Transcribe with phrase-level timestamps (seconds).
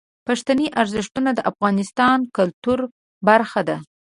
[0.27, 2.79] پښتني ارزښتونه د افغانستان د کلتور
[3.27, 3.77] برخه ده.